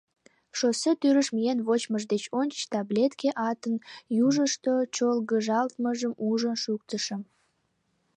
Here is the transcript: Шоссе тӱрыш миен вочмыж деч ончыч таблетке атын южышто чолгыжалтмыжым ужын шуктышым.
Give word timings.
Шоссе 0.57 0.91
тӱрыш 0.99 1.27
миен 1.35 1.59
вочмыж 1.67 2.03
деч 2.13 2.23
ончыч 2.39 2.61
таблетке 2.73 3.29
атын 3.49 3.75
южышто 4.25 4.73
чолгыжалтмыжым 4.95 6.13
ужын 6.29 6.55
шуктышым. 6.63 7.21